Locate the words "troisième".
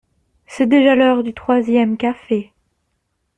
1.31-1.95